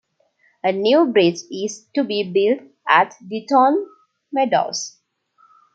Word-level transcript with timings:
A 0.63 0.71
new 0.71 1.05
bridge 1.05 1.41
is 1.51 1.85
to 1.93 2.03
be 2.03 2.23
built 2.23 2.67
at 2.87 3.13
Ditton 3.27 3.87
Meadows. 4.31 4.97